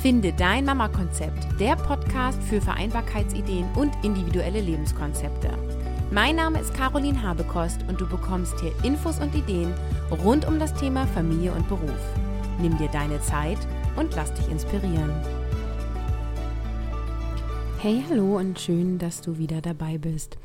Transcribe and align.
Finde 0.00 0.32
dein 0.32 0.64
Mama-Konzept, 0.64 1.60
der 1.60 1.76
Podcast 1.76 2.42
für 2.44 2.62
Vereinbarkeitsideen 2.62 3.66
und 3.74 3.92
individuelle 4.02 4.62
Lebenskonzepte. 4.62 5.50
Mein 6.10 6.36
Name 6.36 6.58
ist 6.58 6.72
Caroline 6.72 7.22
Habekost 7.22 7.84
und 7.86 8.00
du 8.00 8.08
bekommst 8.08 8.58
hier 8.60 8.72
Infos 8.82 9.18
und 9.20 9.34
Ideen 9.34 9.74
rund 10.24 10.48
um 10.48 10.58
das 10.58 10.72
Thema 10.72 11.06
Familie 11.08 11.52
und 11.52 11.68
Beruf. 11.68 12.00
Nimm 12.62 12.78
dir 12.78 12.88
deine 12.88 13.20
Zeit 13.20 13.58
und 13.96 14.16
lass 14.16 14.32
dich 14.32 14.48
inspirieren. 14.48 15.12
Hey, 17.76 18.02
hallo 18.08 18.38
und 18.38 18.58
schön, 18.58 18.98
dass 18.98 19.20
du 19.20 19.36
wieder 19.36 19.60
dabei 19.60 19.98
bist. 19.98 20.38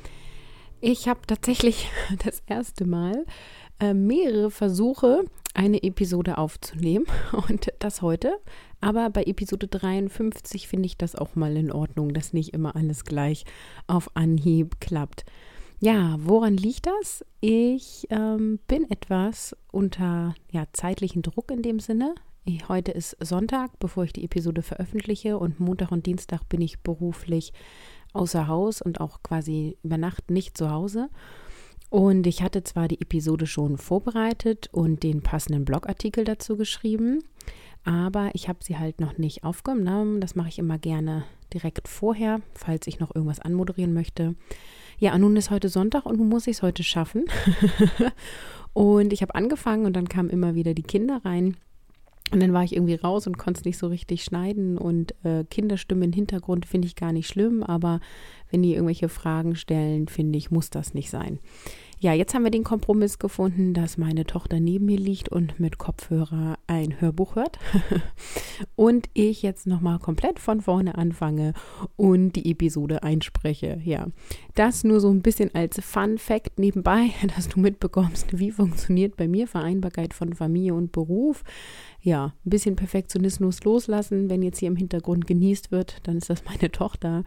Ich 0.81 1.07
habe 1.07 1.21
tatsächlich 1.25 1.89
das 2.25 2.44
erste 2.45 2.85
Mal 2.85 3.25
äh, 3.79 3.93
mehrere 3.93 4.52
Versuche, 4.52 5.25
eine 5.53 5.83
Episode 5.83 6.38
aufzunehmen 6.38 7.05
und 7.49 7.71
das 7.79 8.02
heute. 8.02 8.38
Aber 8.81 9.09
bei 9.09 9.23
Episode 9.23 9.67
53 9.67 10.67
finde 10.67 10.85
ich 10.85 10.97
das 10.97 11.16
auch 11.16 11.35
mal 11.35 11.55
in 11.57 11.71
Ordnung, 11.71 12.13
dass 12.13 12.33
nicht 12.33 12.53
immer 12.53 12.75
alles 12.75 13.03
gleich 13.05 13.45
auf 13.88 14.09
Anhieb 14.16 14.80
klappt. 14.80 15.25
Ja, 15.80 16.17
woran 16.19 16.55
liegt 16.55 16.88
das? 16.88 17.25
Ich 17.41 18.07
ähm, 18.09 18.59
bin 18.67 18.89
etwas 18.89 19.55
unter 19.71 20.35
ja, 20.52 20.66
zeitlichen 20.71 21.21
Druck 21.21 21.52
in 21.52 21.61
dem 21.61 21.80
Sinne. 21.80 22.16
Heute 22.67 22.91
ist 22.91 23.17
Sonntag, 23.19 23.80
bevor 23.80 24.03
ich 24.03 24.13
die 24.13 24.23
Episode 24.23 24.61
veröffentliche 24.61 25.38
und 25.38 25.59
Montag 25.59 25.91
und 25.91 26.05
Dienstag 26.05 26.47
bin 26.47 26.61
ich 26.61 26.80
beruflich 26.80 27.53
außer 28.13 28.47
Haus 28.47 28.81
und 28.81 29.02
auch 29.02 29.21
quasi 29.23 29.77
über 29.83 29.97
Nacht 29.97 30.30
nicht 30.31 30.57
zu 30.57 30.69
Hause. 30.69 31.09
Und 31.89 32.27
ich 32.27 32.41
hatte 32.41 32.63
zwar 32.63 32.88
die 32.88 33.02
Episode 33.02 33.48
schon 33.48 33.77
vorbereitet 33.77 34.69
und 34.72 35.03
den 35.03 35.22
passenden 35.22 35.66
Blogartikel 35.66 36.25
dazu 36.25 36.58
geschrieben, 36.58 37.23
aber 37.83 38.31
ich 38.33 38.50
habe 38.50 38.64
sie 38.64 38.78
halt 38.78 39.00
noch 39.00 39.17
nicht 39.17 39.44
aufgenommen. 39.44 40.19
Das 40.19 40.36
mache 40.36 40.50
ich 40.50 40.59
immer 40.59 40.78
gerne 40.80 41.23
direkt 41.53 41.88
vorher, 41.88 42.41
falls 42.53 42.88
ich 42.88 43.00
noch 43.00 43.13
irgendwas 43.13 43.39
anmoderieren 43.39 43.94
möchte. 43.94 44.36
Ja, 44.97 45.17
nun 45.17 45.36
ist 45.36 45.52
heute 45.52 45.69
Sonntag 45.69 46.06
und 46.06 46.17
nun 46.17 46.30
muss 46.30 46.47
ich 46.47 46.58
es 46.58 46.61
heute 46.63 46.83
schaffen. 46.83 47.25
und 48.73 49.13
ich 49.13 49.22
habe 49.22 49.36
angefangen 49.36 49.86
und 49.86 49.94
dann 49.94 50.09
kamen 50.09 50.30
immer 50.30 50.56
wieder 50.56 50.73
die 50.73 50.83
Kinder 50.83 51.22
rein. 51.23 51.58
Und 52.31 52.42
dann 52.42 52.54
war 52.54 52.64
ich 52.64 52.76
irgendwie 52.76 52.95
raus 52.95 53.28
und 53.28 53.38
konnte 53.38 53.59
es 53.59 53.66
nicht 53.66 53.78
so 53.78 53.88
richtig 53.88 54.23
schneiden. 54.23 54.78
Und 54.78 55.14
äh, 55.23 55.44
Kinderstimmen 55.44 56.06
im 56.06 56.14
Hintergrund 56.14 56.66
finde 56.66 56.88
ich 56.88 56.95
gar 56.95 57.14
nicht 57.14 57.28
schlimm, 57.28 57.62
aber 57.62 58.00
wenn 58.50 58.64
die 58.64 58.73
irgendwelche 58.73 59.09
Fragen 59.09 59.56
stellen, 59.56 60.08
finde 60.08 60.38
ich, 60.38 60.50
muss 60.50 60.70
das 60.70 60.94
nicht 60.94 61.09
sein. 61.09 61.40
Ja, 62.06 62.14
jetzt 62.14 62.36
haben 62.36 62.44
wir 62.44 62.52
den 62.52 62.64
Kompromiss 62.64 63.17
gefunden, 63.17 63.73
dass 63.73 63.98
meine 63.98 64.25
Tochter 64.25 64.59
neben 64.59 64.86
mir 64.86 65.00
liegt 65.00 65.28
und 65.30 65.59
mit 65.59 65.80
Kopfhörer 65.80 66.59
ein 66.67 67.02
Hörbuch 67.02 67.36
hört. 67.36 67.58
und 68.75 69.09
ich 69.16 69.42
jetzt 69.42 69.66
nochmal 69.66 69.97
komplett 69.97 70.38
von 70.38 70.62
vorne 70.62 71.00
anfange 71.00 71.53
und 71.95 72.34
die 72.34 72.52
Episode 72.52 73.02
einspreche. 73.02 73.81
Ja, 73.84 74.06
das 74.53 74.84
nur 74.84 75.00
so 75.00 75.09
ein 75.09 75.23
bisschen 75.23 75.50
als 75.56 75.84
Fun 75.84 76.20
Fact 76.20 76.59
nebenbei, 76.59 77.09
dass 77.36 77.50
du 77.50 77.59
mitbekommst, 77.59 78.38
wie 78.38 78.52
funktioniert 78.52 79.17
bei 79.17 79.28
mir 79.28 79.47
Vereinbarkeit 79.47 80.14
von 80.14 80.34
Familie 80.34 80.75
und 80.75 80.92
Beruf. 80.92 81.44
Ja, 82.03 82.36
ein 82.45 82.50
bisschen 82.52 82.75
Perfektionismus 82.75 83.64
loslassen. 83.64 84.30
Wenn 84.30 84.44
jetzt 84.44 84.59
hier 84.59 84.67
im 84.67 84.75
Hintergrund 84.75 85.25
genießt 85.25 85.72
wird, 85.72 86.02
dann 86.03 86.17
ist 86.17 86.30
das 86.30 86.45
meine 86.45 86.72
Tochter. 86.72 87.23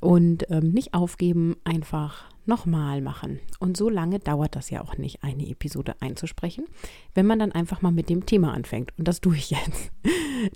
Und 0.00 0.50
ähm, 0.50 0.70
nicht 0.70 0.94
aufgeben, 0.94 1.56
einfach 1.64 2.34
nochmal 2.46 3.00
machen. 3.00 3.40
Und 3.58 3.76
so 3.76 3.88
lange 3.88 4.18
dauert 4.18 4.56
das 4.56 4.70
ja 4.70 4.82
auch 4.82 4.96
nicht, 4.96 5.22
eine 5.22 5.48
Episode 5.48 5.94
einzusprechen, 6.00 6.66
wenn 7.14 7.26
man 7.26 7.38
dann 7.38 7.52
einfach 7.52 7.82
mal 7.82 7.92
mit 7.92 8.08
dem 8.08 8.26
Thema 8.26 8.52
anfängt. 8.54 8.92
Und 8.98 9.08
das 9.08 9.20
tue 9.20 9.36
ich 9.36 9.50
jetzt. 9.50 9.90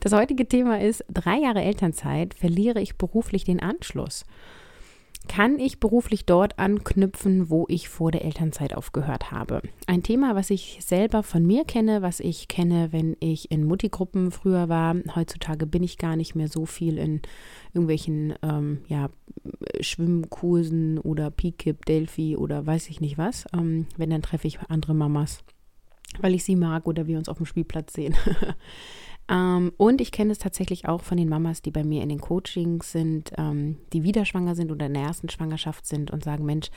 Das 0.01 0.13
heutige 0.13 0.47
Thema 0.47 0.81
ist, 0.81 1.05
drei 1.09 1.39
Jahre 1.39 1.63
Elternzeit, 1.63 2.35
verliere 2.35 2.81
ich 2.81 2.97
beruflich 2.97 3.45
den 3.45 3.61
Anschluss 3.61 4.25
kann 5.29 5.59
ich 5.59 5.79
beruflich 5.79 6.27
dort 6.27 6.59
anknüpfen, 6.59 7.51
wo 7.51 7.67
ich 7.69 7.89
vor 7.89 8.11
der 8.11 8.25
Elternzeit 8.25 8.75
aufgehört 8.75 9.31
habe. 9.31 9.63
Ein 9.87 10.03
Thema, 10.03 10.35
was 10.35 10.51
ich 10.51 10.79
selber 10.81 11.23
von 11.23 11.47
mir 11.47 11.65
kenne, 11.65 12.03
was 12.03 12.21
ich 12.21 12.49
kenne, 12.49 12.89
wenn 12.91 13.17
ich 13.21 13.51
in 13.51 13.65
Mutti-Gruppen 13.65 14.31
früher 14.33 14.69
war. 14.69 14.97
Heutzutage 15.15 15.67
bin 15.67 15.83
ich 15.83 15.99
gar 15.99 16.17
nicht 16.17 16.35
mehr 16.35 16.49
so 16.49 16.67
viel 16.67 16.99
in 16.99 17.21
irgendwelchen 17.73 18.35
ähm, 18.43 18.81
ja, 18.89 19.11
Schwimmkursen 19.81 20.99
oder 20.99 21.31
Pikip, 21.31 21.85
Delphi 21.85 22.37
oder 22.37 22.67
weiß 22.67 22.89
ich 22.89 23.01
nicht 23.01 23.19
was. 23.19 23.45
Ähm, 23.55 23.87
wenn, 23.97 24.11
dann 24.11 24.23
treffe 24.23 24.49
ich 24.49 24.59
andere 24.69 24.95
Mamas, 24.95 25.45
weil 26.21 26.35
ich 26.35 26.45
sie 26.45 26.57
mag 26.57 26.87
oder 26.89 27.07
wir 27.07 27.19
uns 27.19 27.29
auf 27.29 27.37
dem 27.37 27.47
Spielplatz 27.47 27.93
sehen. 27.93 28.17
Ähm, 29.31 29.73
und 29.77 30.01
ich 30.01 30.11
kenne 30.11 30.33
es 30.33 30.39
tatsächlich 30.39 30.89
auch 30.89 31.03
von 31.03 31.17
den 31.17 31.29
Mamas, 31.29 31.63
die 31.63 31.71
bei 31.71 31.85
mir 31.85 32.03
in 32.03 32.09
den 32.09 32.21
Coachings 32.21 32.91
sind, 32.91 33.33
ähm, 33.39 33.77
die 33.93 34.03
wieder 34.03 34.25
schwanger 34.25 34.55
sind 34.55 34.73
oder 34.73 34.87
in 34.87 34.95
der 34.95 35.05
ersten 35.05 35.29
Schwangerschaft 35.29 35.87
sind 35.87 36.11
und 36.11 36.25
sagen, 36.25 36.45
Mensch, 36.45 36.71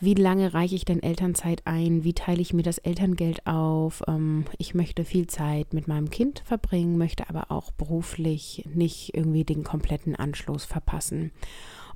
wie 0.00 0.14
lange 0.14 0.54
reiche 0.54 0.76
ich 0.76 0.84
denn 0.84 1.02
Elternzeit 1.02 1.62
ein? 1.66 2.04
Wie 2.04 2.12
teile 2.12 2.40
ich 2.40 2.54
mir 2.54 2.62
das 2.62 2.78
Elterngeld 2.78 3.46
auf? 3.46 4.02
Ähm, 4.06 4.44
ich 4.56 4.74
möchte 4.74 5.04
viel 5.04 5.26
Zeit 5.26 5.74
mit 5.74 5.88
meinem 5.88 6.08
Kind 6.08 6.42
verbringen, 6.44 6.96
möchte 6.96 7.28
aber 7.28 7.50
auch 7.50 7.70
beruflich 7.72 8.64
nicht 8.72 9.14
irgendwie 9.14 9.44
den 9.44 9.64
kompletten 9.64 10.16
Anschluss 10.16 10.64
verpassen. 10.64 11.32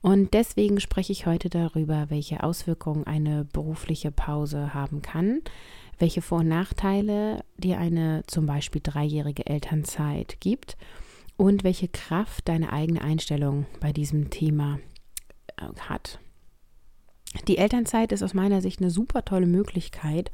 Und 0.03 0.34
deswegen 0.34 0.81
spreche 0.81 1.12
ich 1.12 1.27
heute 1.27 1.49
darüber, 1.49 2.06
welche 2.11 2.43
Auswirkungen 2.43 3.06
eine 3.06 3.44
berufliche 3.44 4.11
Pause 4.11 4.75
haben 4.75 5.00
kann, 5.00 5.43
welche 6.02 6.20
Vor- 6.20 6.40
und 6.40 6.48
Nachteile 6.48 7.44
dir 7.56 7.78
eine 7.78 8.24
zum 8.26 8.44
Beispiel 8.44 8.80
dreijährige 8.82 9.46
Elternzeit 9.46 10.40
gibt 10.40 10.76
und 11.36 11.62
welche 11.62 11.86
Kraft 11.86 12.48
deine 12.48 12.72
eigene 12.72 13.02
Einstellung 13.02 13.66
bei 13.78 13.92
diesem 13.92 14.28
Thema 14.28 14.80
äh, 15.56 15.66
hat. 15.88 16.18
Die 17.46 17.56
Elternzeit 17.56 18.10
ist 18.10 18.24
aus 18.24 18.34
meiner 18.34 18.60
Sicht 18.62 18.80
eine 18.80 18.90
super 18.90 19.24
tolle 19.24 19.46
Möglichkeit 19.46 20.32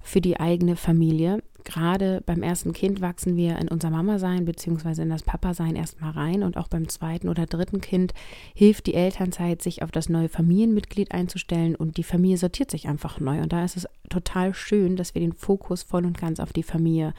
für 0.00 0.22
die 0.22 0.40
eigene 0.40 0.74
Familie, 0.74 1.42
gerade 1.64 2.22
beim 2.24 2.42
ersten 2.42 2.72
Kind 2.72 3.00
wachsen 3.00 3.36
wir 3.36 3.58
in 3.58 3.68
unser 3.68 3.90
Mama-Sein 3.90 4.44
bzw. 4.44 5.02
in 5.02 5.10
das 5.10 5.22
Papa-Sein 5.22 5.76
erstmal 5.76 6.12
rein 6.12 6.42
und 6.42 6.56
auch 6.56 6.68
beim 6.68 6.88
zweiten 6.88 7.28
oder 7.28 7.46
dritten 7.46 7.80
Kind 7.80 8.12
hilft 8.54 8.86
die 8.86 8.94
Elternzeit, 8.94 9.62
sich 9.62 9.82
auf 9.82 9.90
das 9.90 10.08
neue 10.08 10.28
Familienmitglied 10.28 11.12
einzustellen 11.12 11.74
und 11.74 11.96
die 11.96 12.02
Familie 12.02 12.38
sortiert 12.38 12.70
sich 12.70 12.88
einfach 12.88 13.20
neu. 13.20 13.40
Und 13.40 13.52
da 13.52 13.64
ist 13.64 13.76
es 13.76 13.88
total 14.08 14.54
schön, 14.54 14.96
dass 14.96 15.14
wir 15.14 15.20
den 15.20 15.32
Fokus 15.32 15.82
voll 15.82 16.04
und 16.06 16.18
ganz 16.18 16.40
auf 16.40 16.52
die 16.52 16.62
Familie 16.62 17.14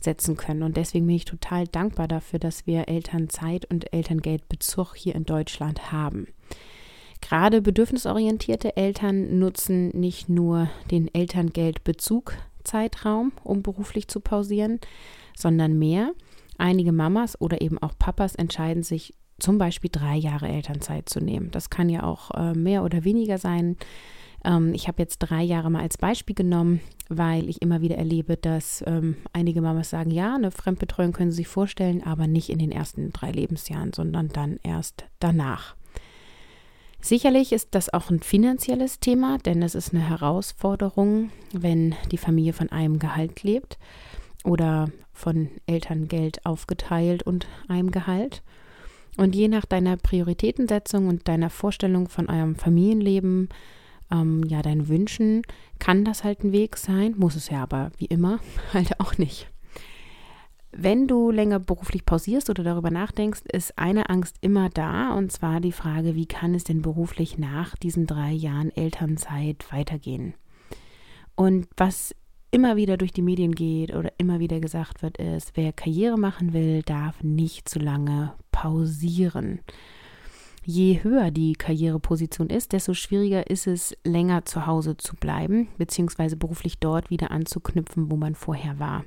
setzen 0.00 0.36
können. 0.36 0.62
Und 0.62 0.76
deswegen 0.76 1.06
bin 1.06 1.16
ich 1.16 1.24
total 1.24 1.66
dankbar 1.66 2.08
dafür, 2.08 2.38
dass 2.38 2.66
wir 2.66 2.88
Elternzeit 2.88 3.64
und 3.70 3.92
Elterngeldbezug 3.92 4.94
hier 4.96 5.14
in 5.14 5.24
Deutschland 5.24 5.92
haben. 5.92 6.28
Gerade 7.20 7.60
bedürfnisorientierte 7.60 8.76
Eltern 8.76 9.38
nutzen 9.38 9.88
nicht 9.88 10.28
nur 10.28 10.70
den 10.90 11.12
Elterngeldbezug 11.12 12.34
Zeitraum, 12.68 13.32
um 13.42 13.62
beruflich 13.62 14.08
zu 14.08 14.20
pausieren, 14.20 14.78
sondern 15.36 15.78
mehr. 15.78 16.12
Einige 16.58 16.92
Mamas 16.92 17.40
oder 17.40 17.60
eben 17.60 17.78
auch 17.78 17.92
Papas 17.98 18.34
entscheiden 18.34 18.82
sich 18.82 19.14
zum 19.38 19.58
Beispiel 19.58 19.90
drei 19.92 20.16
Jahre 20.16 20.48
Elternzeit 20.48 21.08
zu 21.08 21.20
nehmen. 21.20 21.50
Das 21.50 21.70
kann 21.70 21.88
ja 21.88 22.02
auch 22.02 22.32
äh, 22.32 22.54
mehr 22.54 22.82
oder 22.82 23.04
weniger 23.04 23.38
sein. 23.38 23.76
Ähm, 24.44 24.74
ich 24.74 24.88
habe 24.88 25.02
jetzt 25.02 25.18
drei 25.18 25.42
Jahre 25.42 25.70
mal 25.70 25.82
als 25.82 25.96
Beispiel 25.96 26.34
genommen, 26.34 26.80
weil 27.08 27.48
ich 27.48 27.62
immer 27.62 27.80
wieder 27.80 27.96
erlebe, 27.96 28.36
dass 28.36 28.82
ähm, 28.86 29.16
einige 29.32 29.62
Mamas 29.62 29.90
sagen, 29.90 30.10
ja, 30.10 30.34
eine 30.34 30.50
Fremdbetreuung 30.50 31.12
können 31.12 31.30
sie 31.30 31.38
sich 31.38 31.48
vorstellen, 31.48 32.02
aber 32.02 32.26
nicht 32.26 32.50
in 32.50 32.58
den 32.58 32.72
ersten 32.72 33.12
drei 33.12 33.30
Lebensjahren, 33.30 33.92
sondern 33.92 34.28
dann 34.28 34.58
erst 34.62 35.04
danach. 35.20 35.77
Sicherlich 37.00 37.52
ist 37.52 37.74
das 37.74 37.92
auch 37.92 38.10
ein 38.10 38.20
finanzielles 38.20 38.98
Thema, 38.98 39.38
denn 39.38 39.62
es 39.62 39.74
ist 39.74 39.94
eine 39.94 40.06
Herausforderung, 40.06 41.30
wenn 41.52 41.94
die 42.10 42.18
Familie 42.18 42.52
von 42.52 42.70
einem 42.70 42.98
Gehalt 42.98 43.42
lebt 43.42 43.78
oder 44.44 44.90
von 45.12 45.48
Elterngeld 45.66 46.44
aufgeteilt 46.44 47.22
und 47.22 47.46
einem 47.68 47.90
Gehalt. 47.90 48.42
Und 49.16 49.34
je 49.34 49.48
nach 49.48 49.64
deiner 49.64 49.96
Prioritätensetzung 49.96 51.08
und 51.08 51.26
deiner 51.28 51.50
Vorstellung 51.50 52.08
von 52.08 52.28
eurem 52.28 52.56
Familienleben, 52.56 53.48
ähm, 54.10 54.44
ja, 54.44 54.62
deinen 54.62 54.88
Wünschen, 54.88 55.42
kann 55.78 56.04
das 56.04 56.24
halt 56.24 56.44
ein 56.44 56.52
Weg 56.52 56.76
sein, 56.76 57.14
muss 57.16 57.36
es 57.36 57.48
ja 57.50 57.62
aber 57.62 57.90
wie 57.98 58.06
immer 58.06 58.40
halt 58.72 59.00
auch 59.00 59.18
nicht. 59.18 59.48
Wenn 60.80 61.08
du 61.08 61.32
länger 61.32 61.58
beruflich 61.58 62.06
pausierst 62.06 62.50
oder 62.50 62.62
darüber 62.62 62.92
nachdenkst, 62.92 63.40
ist 63.52 63.76
eine 63.76 64.10
Angst 64.10 64.36
immer 64.42 64.70
da, 64.70 65.12
und 65.12 65.32
zwar 65.32 65.58
die 65.58 65.72
Frage, 65.72 66.14
wie 66.14 66.26
kann 66.26 66.54
es 66.54 66.62
denn 66.62 66.82
beruflich 66.82 67.36
nach 67.36 67.74
diesen 67.74 68.06
drei 68.06 68.30
Jahren 68.30 68.70
Elternzeit 68.70 69.72
weitergehen? 69.72 70.34
Und 71.34 71.66
was 71.76 72.14
immer 72.52 72.76
wieder 72.76 72.96
durch 72.96 73.10
die 73.10 73.22
Medien 73.22 73.56
geht 73.56 73.92
oder 73.92 74.12
immer 74.18 74.38
wieder 74.38 74.60
gesagt 74.60 75.02
wird, 75.02 75.18
ist, 75.18 75.56
wer 75.56 75.72
Karriere 75.72 76.16
machen 76.16 76.52
will, 76.52 76.82
darf 76.82 77.24
nicht 77.24 77.68
zu 77.68 77.80
lange 77.80 78.34
pausieren. 78.52 79.58
Je 80.64 81.02
höher 81.02 81.32
die 81.32 81.54
Karriereposition 81.54 82.50
ist, 82.50 82.70
desto 82.70 82.94
schwieriger 82.94 83.50
ist 83.50 83.66
es, 83.66 83.96
länger 84.04 84.44
zu 84.44 84.66
Hause 84.66 84.96
zu 84.96 85.16
bleiben, 85.16 85.66
beziehungsweise 85.76 86.36
beruflich 86.36 86.78
dort 86.78 87.10
wieder 87.10 87.32
anzuknüpfen, 87.32 88.12
wo 88.12 88.16
man 88.16 88.36
vorher 88.36 88.78
war. 88.78 89.04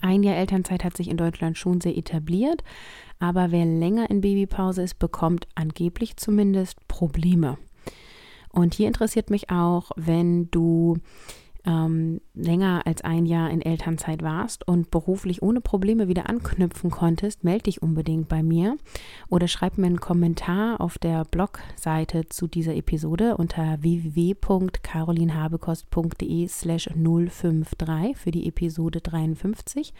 Ein 0.00 0.22
Jahr 0.22 0.36
Elternzeit 0.36 0.84
hat 0.84 0.96
sich 0.96 1.08
in 1.08 1.16
Deutschland 1.16 1.58
schon 1.58 1.80
sehr 1.80 1.96
etabliert, 1.96 2.62
aber 3.18 3.50
wer 3.50 3.64
länger 3.64 4.10
in 4.10 4.20
Babypause 4.20 4.82
ist, 4.82 4.98
bekommt 4.98 5.46
angeblich 5.54 6.16
zumindest 6.16 6.86
Probleme. 6.88 7.58
Und 8.50 8.74
hier 8.74 8.86
interessiert 8.86 9.30
mich 9.30 9.50
auch, 9.50 9.90
wenn 9.96 10.50
du 10.50 10.98
ähm, 11.66 12.20
länger 12.34 12.82
als 12.86 13.02
ein 13.02 13.26
Jahr 13.26 13.50
in 13.50 13.60
Elternzeit 13.62 14.22
warst 14.22 14.68
und 14.68 14.90
beruflich 14.90 15.42
ohne 15.42 15.60
Probleme 15.60 16.08
wieder 16.08 16.28
anknüpfen 16.28 16.90
konntest, 16.90 17.44
melde 17.44 17.64
dich 17.64 17.82
unbedingt 17.82 18.28
bei 18.28 18.42
mir 18.42 18.76
oder 19.28 19.46
schreib 19.48 19.76
mir 19.78 19.86
einen 19.86 20.00
Kommentar 20.00 20.80
auf 20.80 20.98
der 20.98 21.24
Blogseite 21.24 22.28
zu 22.28 22.46
dieser 22.46 22.74
Episode 22.74 23.36
unter 23.36 23.82
www.carolinhabekost.de 23.82 26.48
slash 26.48 26.88
053 26.94 28.16
für 28.16 28.30
die 28.30 28.46
Episode 28.46 29.00
53. 29.00 29.92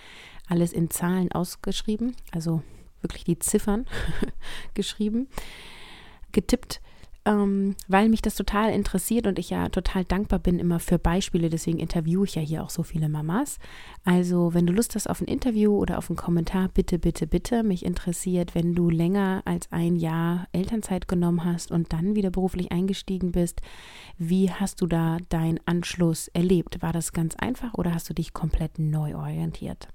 Alles 0.49 0.73
in 0.73 0.91
Zahlen 0.91 1.33
ausgeschrieben, 1.33 2.15
also 2.33 2.63
wirklich 3.01 3.25
die 3.25 3.39
Ziffern 3.39 3.87
geschrieben, 4.75 5.29
getippt 6.33 6.83
ähm, 7.27 7.75
weil 7.89 8.11
mich 8.11 8.21
das 8.21 8.35
total 8.35 8.73
interessiert 8.73 9.27
und 9.27 9.39
ich 9.39 9.49
ja 9.49 9.71
total 9.71 10.05
dankbar 10.05 10.39
bin 10.39 10.59
immer 10.59 10.79
für 10.79 10.99
Beispiele. 10.99 11.49
Deswegen 11.49 11.79
interviewe 11.79 12.25
ich 12.25 12.35
ja 12.35 12.43
hier 12.43 12.63
auch 12.63 12.71
so 12.71 12.83
viele 12.83 13.09
Mamas. 13.09 13.59
Also, 14.05 14.53
wenn 14.53 14.67
du 14.67 14.75
Lust 14.75 14.95
hast 14.95 15.09
auf 15.09 15.23
ein 15.23 15.27
Interview 15.27 15.75
oder 15.75 15.97
auf 15.97 16.11
einen 16.11 16.19
Kommentar, 16.19 16.69
bitte, 16.69 16.99
bitte, 16.99 17.27
bitte. 17.27 17.63
Mich 17.63 17.85
interessiert, 17.85 18.55
wenn 18.55 18.75
du 18.75 18.91
länger 18.91 19.41
als 19.47 19.73
ein 19.73 19.97
Jahr 19.97 20.49
Elternzeit 20.53 21.09
genommen 21.09 21.45
hast 21.45 21.71
und 21.71 21.93
dann 21.95 22.15
wieder 22.15 22.31
beruflich 22.31 22.73
eingestiegen 22.73 23.33
bist, 23.33 23.63
wie 24.19 24.51
hast 24.51 24.83
du 24.83 24.87
da 24.87 25.17
deinen 25.31 25.61
Anschluss 25.65 26.29
erlebt? 26.29 26.83
War 26.83 26.93
das 26.93 27.13
ganz 27.13 27.37
einfach 27.37 27.73
oder 27.75 27.95
hast 27.95 28.11
du 28.11 28.15
dich 28.15 28.35
komplett 28.35 28.79
neu 28.79 29.17
orientiert? 29.17 29.89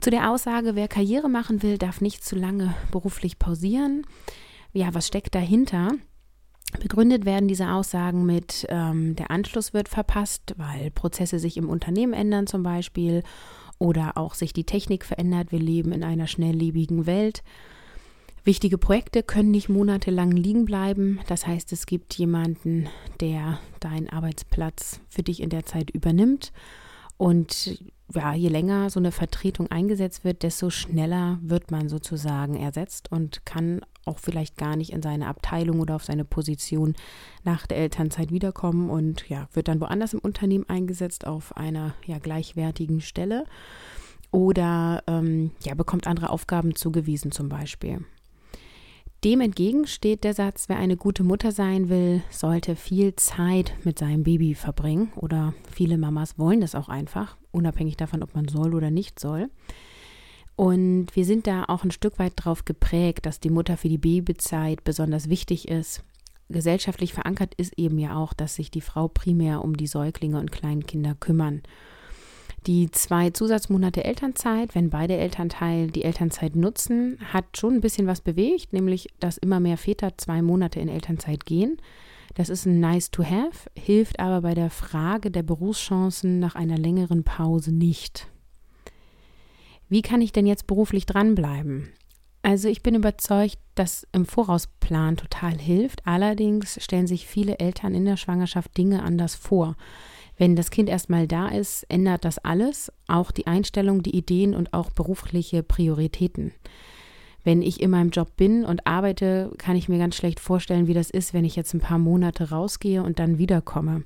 Zu 0.00 0.10
der 0.10 0.30
Aussage, 0.30 0.74
wer 0.74 0.88
Karriere 0.88 1.28
machen 1.28 1.62
will, 1.62 1.78
darf 1.78 2.00
nicht 2.00 2.24
zu 2.24 2.34
lange 2.36 2.74
beruflich 2.90 3.38
pausieren. 3.38 4.04
Ja, 4.72 4.94
was 4.94 5.06
steckt 5.06 5.34
dahinter? 5.34 5.92
Begründet 6.80 7.24
werden 7.24 7.48
diese 7.48 7.70
Aussagen 7.70 8.26
mit, 8.26 8.66
ähm, 8.68 9.16
der 9.16 9.30
Anschluss 9.30 9.72
wird 9.72 9.88
verpasst, 9.88 10.54
weil 10.58 10.90
Prozesse 10.90 11.38
sich 11.38 11.56
im 11.56 11.68
Unternehmen 11.68 12.12
ändern 12.12 12.46
zum 12.46 12.62
Beispiel 12.62 13.22
oder 13.78 14.16
auch 14.16 14.34
sich 14.34 14.52
die 14.52 14.64
Technik 14.64 15.04
verändert. 15.04 15.50
Wir 15.50 15.60
leben 15.60 15.92
in 15.92 16.04
einer 16.04 16.26
schnelllebigen 16.26 17.06
Welt. 17.06 17.42
Wichtige 18.44 18.78
Projekte 18.78 19.22
können 19.22 19.50
nicht 19.50 19.68
monatelang 19.68 20.30
liegen 20.30 20.64
bleiben. 20.64 21.20
Das 21.26 21.46
heißt, 21.46 21.72
es 21.72 21.86
gibt 21.86 22.14
jemanden, 22.14 22.88
der 23.20 23.58
deinen 23.80 24.08
Arbeitsplatz 24.08 25.00
für 25.08 25.22
dich 25.22 25.42
in 25.42 25.50
der 25.50 25.64
Zeit 25.64 25.90
übernimmt. 25.90 26.52
Und 27.18 27.82
ja, 28.14 28.32
je 28.32 28.48
länger 28.48 28.88
so 28.88 29.00
eine 29.00 29.12
Vertretung 29.12 29.70
eingesetzt 29.70 30.24
wird, 30.24 30.42
desto 30.42 30.70
schneller 30.70 31.38
wird 31.42 31.70
man 31.70 31.88
sozusagen 31.88 32.56
ersetzt 32.56 33.12
und 33.12 33.44
kann 33.44 33.82
auch 34.06 34.18
vielleicht 34.18 34.56
gar 34.56 34.76
nicht 34.76 34.92
in 34.92 35.02
seine 35.02 35.26
Abteilung 35.26 35.80
oder 35.80 35.96
auf 35.96 36.04
seine 36.04 36.24
Position 36.24 36.94
nach 37.44 37.66
der 37.66 37.76
Elternzeit 37.76 38.30
wiederkommen 38.30 38.88
und 38.88 39.28
ja, 39.28 39.48
wird 39.52 39.68
dann 39.68 39.80
woanders 39.80 40.14
im 40.14 40.20
Unternehmen 40.20 40.64
eingesetzt 40.68 41.26
auf 41.26 41.54
einer 41.56 41.94
ja 42.06 42.18
gleichwertigen 42.18 43.02
Stelle 43.02 43.44
oder 44.30 45.02
ähm, 45.06 45.50
ja, 45.62 45.74
bekommt 45.74 46.06
andere 46.06 46.30
Aufgaben 46.30 46.74
zugewiesen 46.74 47.32
zum 47.32 47.50
Beispiel. 47.50 48.04
Dem 49.24 49.40
entgegen 49.40 49.88
steht 49.88 50.22
der 50.22 50.32
Satz, 50.32 50.68
wer 50.68 50.76
eine 50.76 50.96
gute 50.96 51.24
Mutter 51.24 51.50
sein 51.50 51.88
will, 51.88 52.22
sollte 52.30 52.76
viel 52.76 53.16
Zeit 53.16 53.72
mit 53.82 53.98
seinem 53.98 54.22
Baby 54.22 54.54
verbringen. 54.54 55.10
Oder 55.16 55.54
viele 55.72 55.98
Mamas 55.98 56.38
wollen 56.38 56.60
das 56.60 56.76
auch 56.76 56.88
einfach, 56.88 57.36
unabhängig 57.50 57.96
davon, 57.96 58.22
ob 58.22 58.36
man 58.36 58.46
soll 58.46 58.74
oder 58.74 58.92
nicht 58.92 59.18
soll. 59.18 59.50
Und 60.54 61.08
wir 61.14 61.24
sind 61.24 61.48
da 61.48 61.64
auch 61.64 61.82
ein 61.82 61.90
Stück 61.90 62.20
weit 62.20 62.34
drauf 62.36 62.64
geprägt, 62.64 63.26
dass 63.26 63.40
die 63.40 63.50
Mutter 63.50 63.76
für 63.76 63.88
die 63.88 63.98
Babyzeit 63.98 64.84
besonders 64.84 65.28
wichtig 65.28 65.66
ist. 65.66 66.04
Gesellschaftlich 66.48 67.12
verankert 67.12 67.54
ist 67.54 67.76
eben 67.76 67.98
ja 67.98 68.16
auch, 68.16 68.32
dass 68.32 68.54
sich 68.54 68.70
die 68.70 68.80
Frau 68.80 69.08
primär 69.08 69.64
um 69.64 69.76
die 69.76 69.86
Säuglinge 69.88 70.38
und 70.38 70.52
Kleinkinder 70.52 71.16
kümmern. 71.18 71.62
Die 72.66 72.90
zwei 72.90 73.30
Zusatzmonate 73.30 74.04
Elternzeit, 74.04 74.74
wenn 74.74 74.90
beide 74.90 75.16
Elternteile 75.16 75.88
die 75.88 76.04
Elternzeit 76.04 76.56
nutzen, 76.56 77.18
hat 77.32 77.56
schon 77.56 77.74
ein 77.74 77.80
bisschen 77.80 78.06
was 78.06 78.20
bewegt, 78.20 78.72
nämlich 78.72 79.08
dass 79.20 79.38
immer 79.38 79.60
mehr 79.60 79.78
Väter 79.78 80.18
zwei 80.18 80.42
Monate 80.42 80.80
in 80.80 80.88
Elternzeit 80.88 81.46
gehen. 81.46 81.78
Das 82.34 82.48
ist 82.48 82.66
ein 82.66 82.80
nice 82.80 83.10
to 83.10 83.24
have, 83.24 83.70
hilft 83.76 84.20
aber 84.20 84.42
bei 84.42 84.54
der 84.54 84.70
Frage 84.70 85.30
der 85.30 85.42
Berufschancen 85.42 86.38
nach 86.38 86.54
einer 86.54 86.76
längeren 86.76 87.24
Pause 87.24 87.72
nicht. 87.72 88.28
Wie 89.88 90.02
kann 90.02 90.20
ich 90.20 90.32
denn 90.32 90.46
jetzt 90.46 90.66
beruflich 90.66 91.06
dranbleiben? 91.06 91.88
Also 92.42 92.68
ich 92.68 92.82
bin 92.82 92.94
überzeugt, 92.94 93.58
dass 93.74 94.06
im 94.12 94.26
Vorausplan 94.26 95.16
total 95.16 95.58
hilft. 95.58 96.06
Allerdings 96.06 96.82
stellen 96.82 97.06
sich 97.06 97.26
viele 97.26 97.58
Eltern 97.58 97.94
in 97.94 98.04
der 98.04 98.16
Schwangerschaft 98.16 98.76
Dinge 98.76 99.02
anders 99.02 99.34
vor. 99.34 99.76
Wenn 100.38 100.54
das 100.54 100.70
Kind 100.70 100.88
erstmal 100.88 101.26
da 101.26 101.48
ist, 101.48 101.84
ändert 101.88 102.24
das 102.24 102.38
alles, 102.38 102.92
auch 103.08 103.32
die 103.32 103.48
Einstellung, 103.48 104.02
die 104.02 104.16
Ideen 104.16 104.54
und 104.54 104.72
auch 104.72 104.90
berufliche 104.90 105.64
Prioritäten. 105.64 106.52
Wenn 107.42 107.60
ich 107.60 107.80
in 107.80 107.90
meinem 107.90 108.10
Job 108.10 108.36
bin 108.36 108.64
und 108.64 108.86
arbeite, 108.86 109.50
kann 109.58 109.76
ich 109.76 109.88
mir 109.88 109.98
ganz 109.98 110.14
schlecht 110.16 110.38
vorstellen, 110.38 110.86
wie 110.86 110.94
das 110.94 111.10
ist, 111.10 111.34
wenn 111.34 111.44
ich 111.44 111.56
jetzt 111.56 111.74
ein 111.74 111.80
paar 111.80 111.98
Monate 111.98 112.50
rausgehe 112.50 113.02
und 113.02 113.18
dann 113.18 113.38
wiederkomme. 113.38 114.04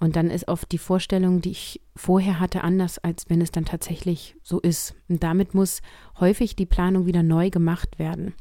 Und 0.00 0.16
dann 0.16 0.30
ist 0.30 0.48
oft 0.48 0.72
die 0.72 0.78
Vorstellung, 0.78 1.40
die 1.42 1.50
ich 1.50 1.80
vorher 1.94 2.40
hatte, 2.40 2.64
anders, 2.64 2.98
als 2.98 3.28
wenn 3.28 3.42
es 3.42 3.52
dann 3.52 3.66
tatsächlich 3.66 4.34
so 4.42 4.58
ist. 4.58 4.94
Und 5.08 5.22
damit 5.22 5.54
muss 5.54 5.82
häufig 6.18 6.56
die 6.56 6.66
Planung 6.66 7.06
wieder 7.06 7.22
neu 7.22 7.50
gemacht 7.50 7.98
werden. 7.98 8.34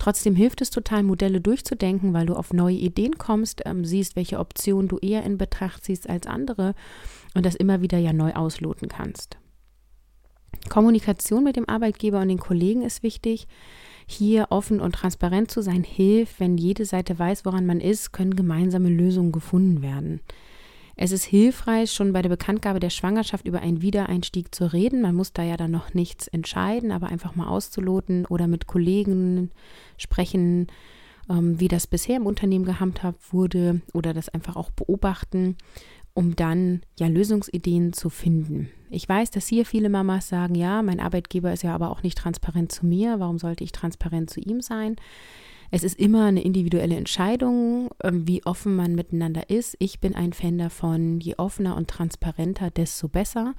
Trotzdem 0.00 0.34
hilft 0.34 0.62
es 0.62 0.70
total, 0.70 1.02
Modelle 1.02 1.42
durchzudenken, 1.42 2.14
weil 2.14 2.24
du 2.24 2.34
auf 2.34 2.54
neue 2.54 2.74
Ideen 2.74 3.18
kommst, 3.18 3.60
ähm, 3.66 3.84
siehst, 3.84 4.16
welche 4.16 4.38
Optionen 4.38 4.88
du 4.88 4.96
eher 4.96 5.22
in 5.24 5.36
Betracht 5.36 5.84
ziehst 5.84 6.08
als 6.08 6.26
andere 6.26 6.74
und 7.34 7.44
das 7.44 7.54
immer 7.54 7.82
wieder 7.82 7.98
ja 7.98 8.14
neu 8.14 8.32
ausloten 8.32 8.88
kannst. 8.88 9.36
Kommunikation 10.70 11.44
mit 11.44 11.56
dem 11.56 11.68
Arbeitgeber 11.68 12.20
und 12.20 12.28
den 12.28 12.40
Kollegen 12.40 12.80
ist 12.80 13.02
wichtig. 13.02 13.46
Hier 14.06 14.46
offen 14.48 14.80
und 14.80 14.92
transparent 14.92 15.50
zu 15.50 15.60
sein 15.60 15.84
hilft, 15.84 16.40
wenn 16.40 16.56
jede 16.56 16.86
Seite 16.86 17.18
weiß, 17.18 17.44
woran 17.44 17.66
man 17.66 17.80
ist, 17.80 18.12
können 18.12 18.34
gemeinsame 18.34 18.88
Lösungen 18.88 19.32
gefunden 19.32 19.82
werden. 19.82 20.22
Es 21.02 21.12
ist 21.12 21.24
hilfreich, 21.24 21.92
schon 21.92 22.12
bei 22.12 22.20
der 22.20 22.28
Bekanntgabe 22.28 22.78
der 22.78 22.90
Schwangerschaft 22.90 23.46
über 23.46 23.60
einen 23.60 23.80
Wiedereinstieg 23.80 24.54
zu 24.54 24.70
reden. 24.70 25.00
Man 25.00 25.14
muss 25.14 25.32
da 25.32 25.42
ja 25.42 25.56
dann 25.56 25.70
noch 25.70 25.94
nichts 25.94 26.28
entscheiden, 26.28 26.92
aber 26.92 27.06
einfach 27.06 27.34
mal 27.34 27.46
auszuloten 27.46 28.26
oder 28.26 28.46
mit 28.46 28.66
Kollegen 28.66 29.50
sprechen, 29.96 30.66
ähm, 31.30 31.58
wie 31.58 31.68
das 31.68 31.86
bisher 31.86 32.16
im 32.16 32.26
Unternehmen 32.26 32.66
gehandhabt 32.66 33.32
wurde 33.32 33.80
oder 33.94 34.12
das 34.12 34.28
einfach 34.28 34.56
auch 34.56 34.70
beobachten, 34.72 35.56
um 36.12 36.36
dann 36.36 36.82
ja 36.98 37.06
Lösungsideen 37.06 37.94
zu 37.94 38.10
finden. 38.10 38.68
Ich 38.90 39.08
weiß, 39.08 39.30
dass 39.30 39.46
hier 39.46 39.64
viele 39.64 39.88
Mamas 39.88 40.28
sagen, 40.28 40.54
ja, 40.54 40.82
mein 40.82 41.00
Arbeitgeber 41.00 41.50
ist 41.50 41.62
ja 41.62 41.74
aber 41.74 41.92
auch 41.92 42.02
nicht 42.02 42.18
transparent 42.18 42.72
zu 42.72 42.84
mir, 42.84 43.18
warum 43.20 43.38
sollte 43.38 43.64
ich 43.64 43.72
transparent 43.72 44.28
zu 44.28 44.40
ihm 44.40 44.60
sein? 44.60 44.96
Es 45.72 45.84
ist 45.84 46.00
immer 46.00 46.24
eine 46.24 46.42
individuelle 46.42 46.96
Entscheidung, 46.96 47.90
ähm, 48.02 48.26
wie 48.26 48.44
offen 48.44 48.74
man 48.74 48.94
miteinander 48.94 49.50
ist. 49.50 49.76
Ich 49.78 50.00
bin 50.00 50.16
ein 50.16 50.32
Fan 50.32 50.58
davon, 50.58 51.20
je 51.20 51.36
offener 51.36 51.76
und 51.76 51.88
transparenter, 51.88 52.70
desto 52.70 53.08
besser, 53.08 53.54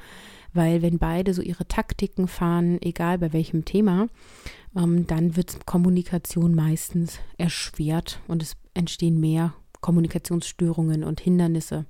weil 0.53 0.81
wenn 0.81 0.99
beide 0.99 1.33
so 1.33 1.41
ihre 1.41 1.67
Taktiken 1.67 2.27
fahren, 2.27 2.81
egal 2.81 3.17
bei 3.17 3.31
welchem 3.31 3.63
Thema, 3.63 4.07
ähm, 4.75 5.07
dann 5.07 5.37
wird 5.37 5.65
Kommunikation 5.65 6.53
meistens 6.53 7.19
erschwert 7.37 8.19
und 8.27 8.43
es 8.43 8.57
entstehen 8.73 9.19
mehr 9.19 9.53
Kommunikationsstörungen 9.79 11.05
und 11.05 11.21
Hindernisse. 11.21 11.85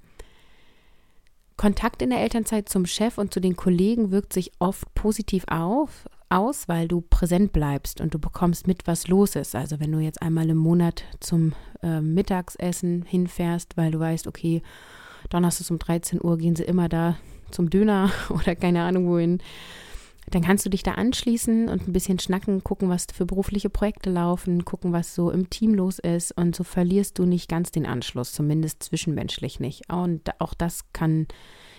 Kontakt 1.57 2.01
in 2.01 2.11
der 2.11 2.21
Elternzeit 2.21 2.69
zum 2.69 2.85
Chef 2.85 3.17
und 3.17 3.33
zu 3.33 3.39
den 3.39 3.55
Kollegen 3.55 4.11
wirkt 4.11 4.33
sich 4.33 4.51
oft 4.59 4.93
positiv 4.93 5.45
auf, 5.47 6.07
aus, 6.31 6.67
weil 6.67 6.87
du 6.87 7.01
präsent 7.01 7.53
bleibst 7.53 8.01
und 8.01 8.13
du 8.13 8.19
bekommst 8.19 8.67
mit, 8.67 8.87
was 8.87 9.07
los 9.07 9.35
ist. 9.35 9.55
Also 9.55 9.79
wenn 9.79 9.91
du 9.91 9.99
jetzt 9.99 10.21
einmal 10.21 10.49
im 10.49 10.57
Monat 10.57 11.03
zum 11.19 11.53
äh, 11.83 12.01
Mittagsessen 12.01 13.03
hinfährst, 13.03 13.77
weil 13.77 13.91
du 13.91 13.99
weißt, 13.99 14.27
okay, 14.27 14.61
Donnerstag 15.29 15.69
um 15.71 15.79
13 15.79 16.23
Uhr 16.23 16.37
gehen 16.37 16.55
sie 16.55 16.63
immer 16.63 16.89
da 16.89 17.17
zum 17.51 17.69
Döner 17.69 18.11
oder 18.29 18.55
keine 18.55 18.83
Ahnung 18.83 19.07
wohin, 19.07 19.39
dann 20.29 20.43
kannst 20.43 20.65
du 20.65 20.69
dich 20.69 20.83
da 20.83 20.93
anschließen 20.93 21.67
und 21.67 21.87
ein 21.87 21.93
bisschen 21.93 22.19
schnacken, 22.19 22.63
gucken, 22.63 22.89
was 22.89 23.07
für 23.13 23.25
berufliche 23.25 23.69
Projekte 23.69 24.09
laufen, 24.09 24.65
gucken, 24.65 24.93
was 24.93 25.13
so 25.15 25.29
im 25.31 25.49
Team 25.49 25.73
los 25.73 25.99
ist 25.99 26.31
und 26.37 26.55
so 26.55 26.63
verlierst 26.63 27.19
du 27.19 27.25
nicht 27.25 27.49
ganz 27.49 27.71
den 27.71 27.85
Anschluss, 27.85 28.31
zumindest 28.31 28.83
zwischenmenschlich 28.83 29.59
nicht. 29.59 29.91
Und 29.91 30.29
auch 30.39 30.53
das 30.53 30.85
kann 30.93 31.27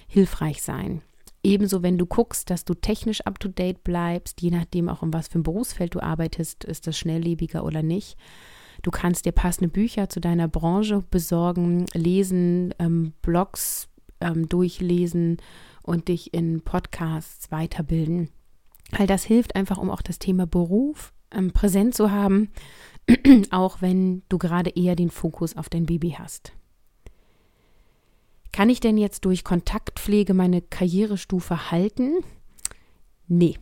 hilfreich 0.07 0.63
sein. 0.63 1.03
Ebenso, 1.45 1.83
wenn 1.83 1.99
du 1.99 2.07
guckst, 2.07 2.51
dass 2.51 2.65
du 2.65 2.75
technisch 2.75 3.21
up-to-date 3.23 3.83
bleibst, 3.83 4.41
je 4.41 4.51
nachdem 4.51 4.89
auch 4.89 5.03
um 5.03 5.13
was 5.13 5.29
für 5.29 5.41
ein 5.41 5.43
Berufsfeld 5.43 5.95
du 5.95 6.01
arbeitest, 6.01 6.65
ist 6.65 6.87
das 6.87 6.97
schnelllebiger 6.97 7.65
oder 7.65 7.83
nicht. 7.83 8.17
Du 8.83 8.91
kannst 8.91 9.27
dir 9.27 9.33
passende 9.33 9.69
Bücher 9.69 10.09
zu 10.09 10.21
deiner 10.21 10.49
Branche 10.49 11.03
besorgen, 11.11 11.87
lesen, 11.95 12.75
ähm, 12.79 13.13
Blogs 13.23 13.89
ähm, 14.21 14.49
durchlesen 14.49 15.39
und 15.83 16.09
dich 16.09 16.33
in 16.33 16.63
Podcasts 16.63 17.51
weiterbilden. 17.51 18.31
All 18.93 19.07
das 19.07 19.25
hilft 19.25 19.57
einfach, 19.57 19.79
um 19.79 19.91
auch 19.91 20.03
das 20.03 20.19
Thema 20.19 20.47
Beruf 20.47 21.13
ähm, 21.33 21.53
präsent 21.53 21.95
zu 21.95 22.11
haben, 22.11 22.51
auch 23.51 23.83
wenn 23.83 24.23
du 24.29 24.39
gerade 24.39 24.71
eher 24.71 24.95
den 24.95 25.11
Fokus 25.11 25.57
auf 25.57 25.69
dein 25.69 25.87
Baby 25.87 26.17
hast. 26.19 26.53
Kann 28.53 28.69
ich 28.69 28.81
denn 28.81 28.99
jetzt 28.99 29.25
durch 29.25 29.45
Kontaktpflege 29.45 30.35
meine 30.35 30.61
Karrierestufe 30.61 31.71
halten? 31.71 32.23
Nee. 33.27 33.59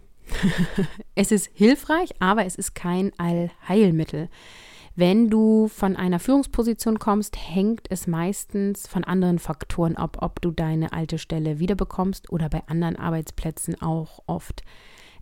es 1.15 1.31
ist 1.31 1.49
hilfreich, 1.55 2.11
aber 2.19 2.45
es 2.45 2.57
ist 2.57 2.75
kein 2.75 3.13
Allheilmittel. 3.19 4.29
Wenn 4.97 5.31
du 5.31 5.69
von 5.69 5.97
einer 5.97 6.19
Führungsposition 6.19 6.99
kommst, 6.99 7.37
hängt 7.37 7.91
es 7.91 8.07
meistens 8.07 8.89
von 8.89 9.05
anderen 9.05 9.39
Faktoren 9.39 9.97
ab, 9.97 10.19
ob 10.21 10.43
du 10.43 10.51
deine 10.51 10.93
alte 10.93 11.19
Stelle 11.19 11.61
wiederbekommst 11.61 12.31
oder 12.31 12.49
bei 12.49 12.63
anderen 12.67 12.97
Arbeitsplätzen 12.97 13.81
auch 13.81 14.21
oft. 14.27 14.63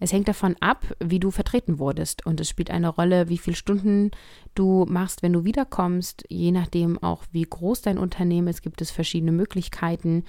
Es 0.00 0.12
hängt 0.12 0.28
davon 0.28 0.56
ab, 0.60 0.84
wie 1.00 1.20
du 1.20 1.30
vertreten 1.30 1.78
wurdest. 1.78 2.24
Und 2.26 2.40
es 2.40 2.48
spielt 2.48 2.70
eine 2.70 2.88
Rolle, 2.88 3.28
wie 3.28 3.38
viele 3.38 3.56
Stunden 3.56 4.10
du 4.54 4.86
machst, 4.88 5.22
wenn 5.22 5.32
du 5.32 5.44
wiederkommst. 5.44 6.24
Je 6.28 6.52
nachdem 6.52 7.02
auch, 7.02 7.24
wie 7.32 7.42
groß 7.42 7.82
dein 7.82 7.98
Unternehmen 7.98 8.48
ist, 8.48 8.62
gibt 8.62 8.80
es 8.80 8.90
verschiedene 8.90 9.32
Möglichkeiten. 9.32 10.24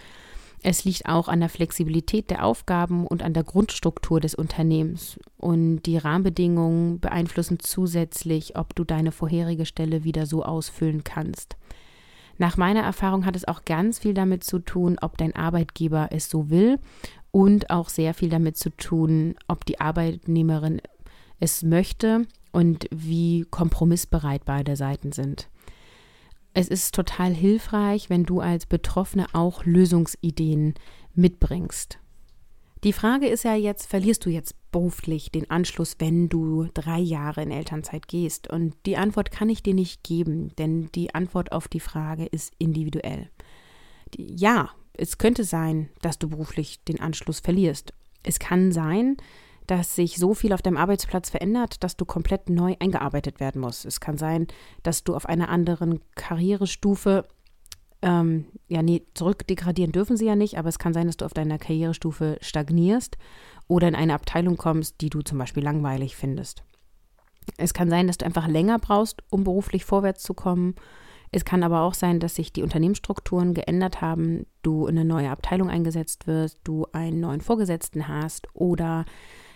Es 0.61 0.83
liegt 0.83 1.05
auch 1.05 1.29
an 1.29 1.39
der 1.39 1.49
Flexibilität 1.49 2.29
der 2.29 2.43
Aufgaben 2.43 3.07
und 3.07 3.23
an 3.23 3.33
der 3.33 3.43
Grundstruktur 3.43 4.19
des 4.19 4.35
Unternehmens. 4.35 5.19
Und 5.37 5.83
die 5.83 5.97
Rahmenbedingungen 5.97 6.99
beeinflussen 6.99 7.59
zusätzlich, 7.59 8.57
ob 8.57 8.75
du 8.75 8.83
deine 8.83 9.11
vorherige 9.11 9.65
Stelle 9.65 10.03
wieder 10.03 10.25
so 10.25 10.43
ausfüllen 10.43 11.03
kannst. 11.03 11.55
Nach 12.39 12.55
meiner 12.55 12.81
Erfahrung 12.81 13.25
hat 13.25 13.35
es 13.35 13.47
auch 13.47 13.65
ganz 13.65 13.99
viel 13.99 14.13
damit 14.13 14.45
zu 14.45 14.59
tun, 14.59 14.97
ob 15.01 15.17
dein 15.17 15.35
Arbeitgeber 15.35 16.07
es 16.11 16.29
so 16.29 16.49
will 16.49 16.79
und 17.31 17.69
auch 17.69 17.89
sehr 17.89 18.13
viel 18.13 18.29
damit 18.29 18.57
zu 18.57 18.69
tun, 18.69 19.35
ob 19.49 19.65
die 19.65 19.81
Arbeitnehmerin 19.81 20.81
es 21.41 21.63
möchte 21.63 22.25
und 22.53 22.87
wie 22.91 23.45
kompromissbereit 23.51 24.45
beide 24.45 24.77
Seiten 24.77 25.11
sind. 25.11 25.49
Es 26.53 26.69
ist 26.69 26.95
total 26.95 27.33
hilfreich, 27.33 28.09
wenn 28.09 28.23
du 28.23 28.39
als 28.39 28.65
Betroffene 28.65 29.27
auch 29.33 29.65
Lösungsideen 29.65 30.75
mitbringst. 31.13 31.99
Die 32.83 32.93
Frage 32.93 33.27
ist 33.27 33.43
ja 33.43 33.55
jetzt, 33.55 33.87
verlierst 33.87 34.25
du 34.25 34.29
jetzt 34.29 34.55
beruflich 34.71 35.31
den 35.31 35.49
Anschluss, 35.51 35.95
wenn 35.99 36.29
du 36.29 36.67
drei 36.73 36.99
Jahre 36.99 37.41
in 37.41 37.51
Elternzeit 37.51 38.07
gehst? 38.07 38.49
Und 38.49 38.73
die 38.85 38.95
Antwort 38.95 39.31
kann 39.31 39.49
ich 39.49 39.61
dir 39.61 39.73
nicht 39.73 40.03
geben, 40.03 40.55
denn 40.57 40.89
die 40.95 41.13
Antwort 41.13 41.51
auf 41.51 41.67
die 41.67 41.81
Frage 41.81 42.25
ist 42.25 42.53
individuell. 42.57 43.29
Die, 44.13 44.33
ja, 44.35 44.69
es 44.93 45.17
könnte 45.17 45.43
sein, 45.43 45.89
dass 46.01 46.19
du 46.19 46.29
beruflich 46.29 46.83
den 46.85 47.01
Anschluss 47.01 47.41
verlierst. 47.41 47.93
Es 48.23 48.39
kann 48.39 48.71
sein, 48.71 49.17
dass 49.67 49.95
sich 49.95 50.17
so 50.17 50.33
viel 50.33 50.53
auf 50.53 50.61
deinem 50.61 50.77
Arbeitsplatz 50.77 51.29
verändert, 51.29 51.83
dass 51.83 51.95
du 51.95 52.05
komplett 52.05 52.49
neu 52.49 52.75
eingearbeitet 52.79 53.39
werden 53.39 53.61
musst. 53.61 53.85
Es 53.85 53.99
kann 53.99 54.17
sein, 54.17 54.47
dass 54.83 55.03
du 55.03 55.15
auf 55.15 55.27
einer 55.27 55.49
anderen 55.49 55.99
Karrierestufe, 56.15 57.27
ähm, 58.01 58.45
ja, 58.67 58.81
nee, 58.81 59.03
zurückdegradieren 59.13 59.91
dürfen 59.91 60.17
sie 60.17 60.25
ja 60.25 60.35
nicht, 60.35 60.57
aber 60.57 60.69
es 60.69 60.79
kann 60.79 60.93
sein, 60.93 61.07
dass 61.07 61.17
du 61.17 61.25
auf 61.25 61.33
deiner 61.33 61.57
Karrierestufe 61.57 62.37
stagnierst 62.41 63.17
oder 63.67 63.87
in 63.87 63.95
eine 63.95 64.13
Abteilung 64.13 64.57
kommst, 64.57 65.01
die 65.01 65.09
du 65.09 65.21
zum 65.21 65.37
Beispiel 65.37 65.63
langweilig 65.63 66.15
findest. 66.15 66.63
Es 67.57 67.73
kann 67.73 67.89
sein, 67.89 68.07
dass 68.07 68.17
du 68.17 68.25
einfach 68.25 68.47
länger 68.47 68.79
brauchst, 68.79 69.23
um 69.29 69.43
beruflich 69.43 69.85
vorwärts 69.85 70.23
zu 70.23 70.33
kommen 70.33 70.75
es 71.31 71.45
kann 71.45 71.63
aber 71.63 71.81
auch 71.81 71.93
sein, 71.93 72.19
dass 72.19 72.35
sich 72.35 72.51
die 72.53 72.63
Unternehmensstrukturen 72.63 73.53
geändert 73.53 74.01
haben, 74.01 74.47
du 74.63 74.87
in 74.87 74.97
eine 74.97 75.05
neue 75.05 75.29
Abteilung 75.29 75.69
eingesetzt 75.69 76.25
wirst, 76.25 76.59
du 76.63 76.87
einen 76.91 77.19
neuen 77.19 77.41
Vorgesetzten 77.41 78.07
hast 78.07 78.47
oder 78.55 79.05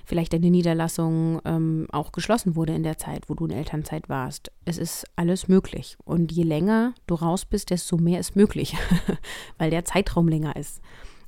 vielleicht 0.05 0.33
deine 0.33 0.49
Niederlassung 0.49 1.41
ähm, 1.45 1.87
auch 1.91 2.11
geschlossen 2.11 2.55
wurde 2.55 2.73
in 2.73 2.83
der 2.83 2.97
Zeit, 2.97 3.29
wo 3.29 3.35
du 3.35 3.45
in 3.45 3.51
Elternzeit 3.51 4.09
warst. 4.09 4.51
Es 4.65 4.77
ist 4.77 5.05
alles 5.15 5.47
möglich. 5.47 5.97
Und 6.03 6.31
je 6.31 6.43
länger 6.43 6.93
du 7.07 7.15
raus 7.15 7.45
bist, 7.45 7.69
desto 7.69 7.97
mehr 7.97 8.19
ist 8.19 8.35
möglich, 8.35 8.75
weil 9.57 9.69
der 9.69 9.85
Zeitraum 9.85 10.27
länger 10.27 10.55
ist. 10.55 10.81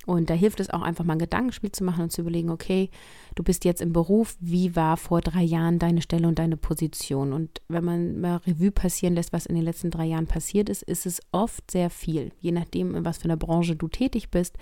Und 0.06 0.30
da 0.30 0.34
hilft 0.34 0.60
es 0.60 0.70
auch 0.70 0.82
einfach 0.82 1.04
mal 1.04 1.14
ein 1.14 1.18
Gedankenspiel 1.18 1.72
zu 1.72 1.82
machen 1.82 2.04
und 2.04 2.12
zu 2.12 2.20
überlegen, 2.20 2.50
okay, 2.50 2.90
du 3.34 3.42
bist 3.42 3.64
jetzt 3.64 3.82
im 3.82 3.92
Beruf, 3.92 4.36
wie 4.40 4.76
war 4.76 4.96
vor 4.96 5.20
drei 5.20 5.42
Jahren 5.42 5.80
deine 5.80 6.00
Stelle 6.00 6.28
und 6.28 6.38
deine 6.38 6.56
Position? 6.56 7.32
Und 7.32 7.60
wenn 7.68 7.84
man 7.84 8.20
mal 8.20 8.36
Revue 8.46 8.70
passieren 8.70 9.16
lässt, 9.16 9.32
was 9.32 9.46
in 9.46 9.56
den 9.56 9.64
letzten 9.64 9.90
drei 9.90 10.04
Jahren 10.04 10.28
passiert 10.28 10.68
ist, 10.68 10.82
ist 10.82 11.06
es 11.06 11.20
oft 11.32 11.70
sehr 11.70 11.90
viel, 11.90 12.30
je 12.40 12.52
nachdem, 12.52 12.94
in 12.94 13.04
was 13.04 13.18
für 13.18 13.24
einer 13.24 13.36
Branche 13.36 13.74
du 13.74 13.88
tätig 13.88 14.30
bist. 14.30 14.56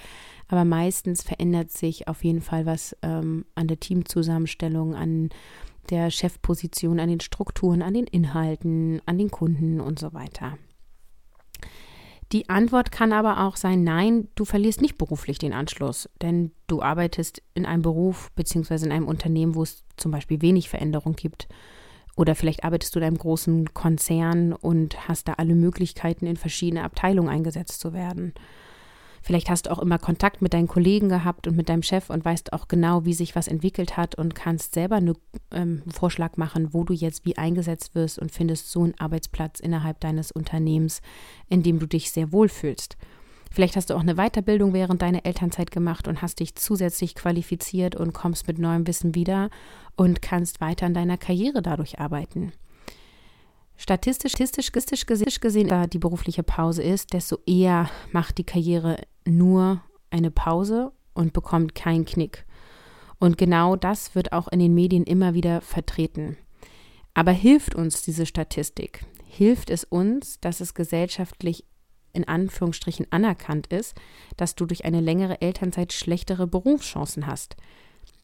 Aber 0.49 0.65
meistens 0.65 1.23
verändert 1.23 1.71
sich 1.71 2.09
auf 2.09 2.25
jeden 2.25 2.41
Fall 2.41 2.65
was 2.65 2.97
ähm, 3.03 3.45
an 3.55 3.69
der 3.69 3.81
Teamzusammenstellung, 3.81 4.95
an 4.95 5.29
der 5.91 6.11
Chefposition, 6.11 7.01
an 7.01 7.11
den 7.11 7.21
Strukturen, 7.21 7.83
an 7.83 7.93
den 7.93 8.07
Inhalten, 8.07 9.03
an 9.05 9.19
den 9.19 9.31
Kunden 9.31 9.81
und 9.81 9.99
so 9.99 10.15
weiter. 10.15 10.57
Die 12.35 12.49
Antwort 12.49 12.91
kann 12.91 13.13
aber 13.13 13.47
auch 13.47 13.55
sein, 13.55 13.85
nein, 13.85 14.27
du 14.35 14.45
verlierst 14.45 14.83
nicht 14.83 14.99
beruflich 14.99 15.39
den 15.39 15.53
Anschluss, 15.53 16.11
denn 16.21 16.51
du 16.67 16.83
arbeitest 16.83 17.41
in 17.55 17.65
einem 17.65 17.83
Beruf 17.83 18.33
bzw. 18.33 18.87
in 18.87 18.91
einem 18.91 19.07
Unternehmen, 19.07 19.55
wo 19.55 19.63
es 19.63 19.85
zum 19.97 20.11
Beispiel 20.11 20.43
wenig 20.43 20.69
Veränderung 20.69 21.15
gibt. 21.15 21.47
Oder 22.17 22.35
vielleicht 22.35 22.65
arbeitest 22.65 22.93
du 22.93 22.99
in 22.99 23.05
einem 23.05 23.19
großen 23.19 23.73
Konzern 23.73 24.53
und 24.53 25.07
hast 25.09 25.29
da 25.29 25.35
alle 25.35 25.55
Möglichkeiten, 25.55 26.27
in 26.27 26.37
verschiedene 26.37 26.83
Abteilungen 26.83 27.29
eingesetzt 27.29 27.79
zu 27.79 27.93
werden. 27.93 28.35
Vielleicht 29.25 29.49
hast 29.49 29.65
du 29.65 29.71
auch 29.71 29.79
immer 29.79 29.99
Kontakt 29.99 30.43
mit 30.43 30.53
deinen 30.53 30.69
Kollegen 30.69 31.09
gehabt 31.09 31.47
und 31.47 31.57
mit 31.57 31.71
deinem 31.71 31.83
Chef 31.83 32.11
und 32.11 32.27
weißt 32.27 32.53
auch 32.53 32.69
genau, 32.69 33.07
wie 33.07 33.15
sich 33.15 33.35
was 33.35 33.49
entwickelt 33.49 33.97
hat 33.97 34.17
und 34.17 34.35
kannst 34.35 34.75
selber 34.75 34.97
einen 34.97 35.17
ähm, 35.51 35.83
Vorschlag 35.91 36.37
machen, 36.37 36.75
wo 36.75 36.85
du 36.85 36.93
jetzt 36.93 37.25
wie 37.25 37.39
eingesetzt 37.39 37.95
wirst 37.95 38.19
und 38.19 38.31
findest 38.31 38.71
so 38.71 38.83
einen 38.83 38.93
Arbeitsplatz 38.99 39.61
innerhalb 39.61 39.99
deines 40.01 40.31
Unternehmens, 40.31 41.01
in 41.49 41.63
dem 41.63 41.79
du 41.79 41.87
dich 41.87 42.13
sehr 42.13 42.33
wohl 42.33 42.51
fühlst. 42.51 42.99
Vielleicht 43.51 43.77
hast 43.77 43.89
du 43.89 43.95
auch 43.95 44.01
eine 44.01 44.17
Weiterbildung 44.17 44.75
während 44.75 45.01
deiner 45.01 45.25
Elternzeit 45.25 45.71
gemacht 45.71 46.07
und 46.07 46.21
hast 46.21 46.41
dich 46.41 46.55
zusätzlich 46.57 47.15
qualifiziert 47.15 47.97
und 47.97 48.13
kommst 48.13 48.47
mit 48.47 48.59
neuem 48.59 48.87
Wissen 48.87 49.15
wieder 49.15 49.49
und 49.97 50.21
kannst 50.21 50.61
weiter 50.61 50.85
an 50.85 50.93
deiner 50.93 51.17
Karriere 51.17 51.63
dadurch 51.63 51.99
arbeiten. 51.99 52.53
Statistisch, 53.79 54.33
statistisch 54.33 55.07
gesehen, 55.41 55.69
da 55.69 55.87
die 55.87 55.99
berufliche 55.99 56.43
Pause 56.43 56.83
ist, 56.83 57.15
desto 57.15 57.39
eher 57.47 57.89
macht 58.13 58.37
die 58.37 58.45
Karriere 58.45 58.99
nur 59.25 59.83
eine 60.11 60.31
Pause 60.31 60.93
und 61.15 61.33
bekommt 61.33 61.75
keinen 61.75 62.05
Knick. 62.05 62.45
Und 63.19 63.39
genau 63.39 63.77
das 63.77 64.15
wird 64.15 64.33
auch 64.33 64.49
in 64.49 64.59
den 64.59 64.75
Medien 64.75 65.05
immer 65.05 65.35
wieder 65.35 65.61
vertreten. 65.61 66.37
Aber 67.15 67.33
hilft 67.33 67.75
uns 67.75 68.03
diese 68.03 68.27
Statistik? 68.27 69.05
Hilft 69.25 69.71
es 69.71 69.85
uns, 69.85 70.41
dass 70.41 70.61
es 70.61 70.75
gesellschaftlich 70.75 71.65
in 72.13 72.27
Anführungsstrichen 72.27 73.07
anerkannt 73.11 73.69
ist, 73.69 73.95
dass 74.37 74.55
du 74.55 74.67
durch 74.67 74.85
eine 74.85 75.01
längere 75.01 75.41
Elternzeit 75.41 75.93
schlechtere 75.93 76.47
Berufschancen 76.47 77.27
hast? 77.27 77.57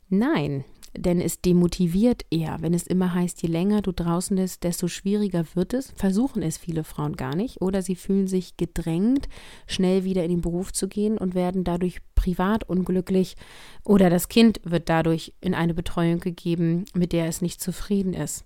Nein, 0.08 0.64
denn 0.96 1.20
es 1.20 1.40
demotiviert 1.40 2.24
eher. 2.30 2.58
Wenn 2.60 2.74
es 2.74 2.86
immer 2.86 3.14
heißt, 3.14 3.42
je 3.42 3.48
länger 3.48 3.82
du 3.82 3.92
draußen 3.92 4.36
bist, 4.36 4.64
desto 4.64 4.88
schwieriger 4.88 5.44
wird 5.54 5.74
es, 5.74 5.92
versuchen 5.96 6.42
es 6.42 6.58
viele 6.58 6.84
Frauen 6.84 7.16
gar 7.16 7.36
nicht 7.36 7.60
oder 7.62 7.82
sie 7.82 7.96
fühlen 7.96 8.26
sich 8.26 8.56
gedrängt, 8.56 9.28
schnell 9.66 10.04
wieder 10.04 10.24
in 10.24 10.30
den 10.30 10.40
Beruf 10.40 10.72
zu 10.72 10.88
gehen 10.88 11.18
und 11.18 11.34
werden 11.34 11.64
dadurch 11.64 12.00
privat 12.14 12.68
unglücklich 12.68 13.36
oder 13.84 14.10
das 14.10 14.28
Kind 14.28 14.60
wird 14.64 14.88
dadurch 14.88 15.32
in 15.40 15.54
eine 15.54 15.74
Betreuung 15.74 16.20
gegeben, 16.20 16.84
mit 16.94 17.12
der 17.12 17.26
es 17.26 17.40
nicht 17.40 17.62
zufrieden 17.62 18.12
ist. 18.12 18.44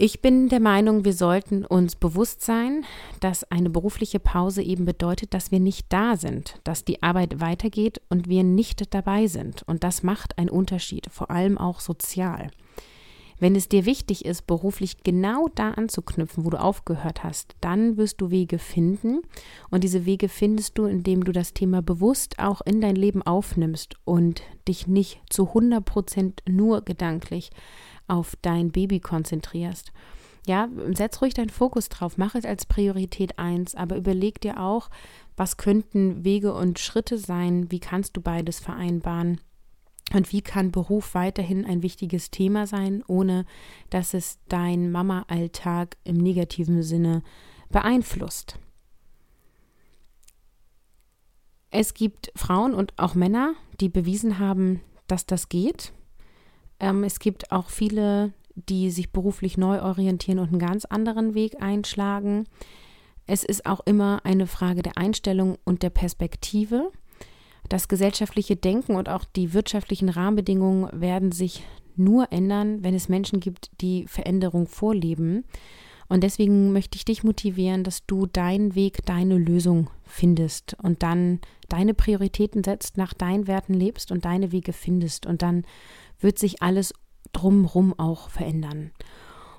Ich 0.00 0.22
bin 0.22 0.48
der 0.48 0.60
Meinung, 0.60 1.04
wir 1.04 1.12
sollten 1.12 1.64
uns 1.64 1.96
bewusst 1.96 2.40
sein, 2.40 2.84
dass 3.18 3.42
eine 3.50 3.68
berufliche 3.68 4.20
Pause 4.20 4.62
eben 4.62 4.84
bedeutet, 4.84 5.34
dass 5.34 5.50
wir 5.50 5.58
nicht 5.58 5.86
da 5.88 6.16
sind, 6.16 6.60
dass 6.62 6.84
die 6.84 7.02
Arbeit 7.02 7.40
weitergeht 7.40 8.00
und 8.08 8.28
wir 8.28 8.44
nicht 8.44 8.94
dabei 8.94 9.26
sind. 9.26 9.64
Und 9.64 9.82
das 9.82 10.04
macht 10.04 10.38
einen 10.38 10.50
Unterschied, 10.50 11.08
vor 11.10 11.32
allem 11.32 11.58
auch 11.58 11.80
sozial. 11.80 12.52
Wenn 13.40 13.56
es 13.56 13.68
dir 13.68 13.86
wichtig 13.86 14.24
ist, 14.24 14.46
beruflich 14.46 15.02
genau 15.02 15.48
da 15.56 15.72
anzuknüpfen, 15.72 16.44
wo 16.44 16.50
du 16.50 16.60
aufgehört 16.60 17.24
hast, 17.24 17.56
dann 17.60 17.96
wirst 17.96 18.20
du 18.20 18.30
Wege 18.30 18.60
finden. 18.60 19.22
Und 19.68 19.82
diese 19.82 20.06
Wege 20.06 20.28
findest 20.28 20.78
du, 20.78 20.84
indem 20.84 21.24
du 21.24 21.32
das 21.32 21.54
Thema 21.54 21.82
bewusst 21.82 22.38
auch 22.38 22.60
in 22.60 22.80
dein 22.80 22.94
Leben 22.94 23.22
aufnimmst 23.22 23.96
und 24.04 24.42
dich 24.68 24.86
nicht 24.86 25.20
zu 25.28 25.48
100 25.48 25.84
Prozent 25.84 26.42
nur 26.46 26.82
gedanklich 26.82 27.50
auf 28.08 28.36
dein 28.42 28.70
Baby 28.72 29.00
konzentrierst. 29.00 29.92
Ja, 30.46 30.68
setz 30.92 31.20
ruhig 31.20 31.34
deinen 31.34 31.50
Fokus 31.50 31.88
drauf, 31.90 32.16
mach 32.16 32.34
es 32.34 32.44
als 32.44 32.64
Priorität 32.64 33.38
eins, 33.38 33.74
aber 33.74 33.96
überleg 33.96 34.40
dir 34.40 34.60
auch, 34.60 34.88
was 35.36 35.58
könnten 35.58 36.24
Wege 36.24 36.54
und 36.54 36.78
Schritte 36.78 37.18
sein, 37.18 37.70
wie 37.70 37.80
kannst 37.80 38.16
du 38.16 38.22
beides 38.22 38.58
vereinbaren 38.58 39.40
und 40.14 40.32
wie 40.32 40.40
kann 40.40 40.72
Beruf 40.72 41.14
weiterhin 41.14 41.64
ein 41.66 41.82
wichtiges 41.82 42.30
Thema 42.30 42.66
sein, 42.66 43.04
ohne 43.06 43.44
dass 43.90 44.14
es 44.14 44.38
dein 44.48 44.90
Mama-Alltag 44.90 45.96
im 46.04 46.16
negativen 46.16 46.82
Sinne 46.82 47.22
beeinflusst. 47.68 48.58
Es 51.70 51.92
gibt 51.92 52.32
Frauen 52.34 52.72
und 52.72 52.98
auch 52.98 53.14
Männer, 53.14 53.52
die 53.80 53.90
bewiesen 53.90 54.38
haben, 54.38 54.80
dass 55.06 55.26
das 55.26 55.50
geht. 55.50 55.92
Ähm, 56.80 57.04
es 57.04 57.18
gibt 57.18 57.52
auch 57.52 57.70
viele, 57.70 58.32
die 58.54 58.90
sich 58.90 59.12
beruflich 59.12 59.56
neu 59.56 59.82
orientieren 59.82 60.38
und 60.38 60.48
einen 60.48 60.58
ganz 60.58 60.84
anderen 60.84 61.34
Weg 61.34 61.62
einschlagen. 61.62 62.44
Es 63.26 63.44
ist 63.44 63.66
auch 63.66 63.80
immer 63.84 64.20
eine 64.24 64.46
Frage 64.46 64.82
der 64.82 64.96
Einstellung 64.96 65.58
und 65.64 65.82
der 65.82 65.90
Perspektive. 65.90 66.90
Das 67.68 67.88
gesellschaftliche 67.88 68.56
Denken 68.56 68.96
und 68.96 69.08
auch 69.08 69.24
die 69.24 69.52
wirtschaftlichen 69.52 70.08
Rahmenbedingungen 70.08 70.88
werden 70.98 71.32
sich 71.32 71.62
nur 71.96 72.32
ändern, 72.32 72.82
wenn 72.82 72.94
es 72.94 73.08
Menschen 73.08 73.40
gibt, 73.40 73.70
die 73.80 74.06
Veränderung 74.06 74.66
vorleben. 74.66 75.44
Und 76.08 76.22
deswegen 76.22 76.72
möchte 76.72 76.96
ich 76.96 77.04
dich 77.04 77.22
motivieren, 77.22 77.84
dass 77.84 78.06
du 78.06 78.26
deinen 78.26 78.74
Weg, 78.74 79.04
deine 79.04 79.36
Lösung 79.36 79.90
findest 80.04 80.76
und 80.82 81.02
dann 81.02 81.40
deine 81.68 81.92
Prioritäten 81.92 82.64
setzt, 82.64 82.96
nach 82.96 83.12
deinen 83.12 83.46
Werten 83.46 83.74
lebst 83.74 84.10
und 84.10 84.24
deine 84.24 84.52
Wege 84.52 84.72
findest. 84.72 85.26
Und 85.26 85.42
dann 85.42 85.64
wird 86.18 86.38
sich 86.38 86.62
alles 86.62 86.94
drumherum 87.32 87.98
auch 87.98 88.30
verändern. 88.30 88.90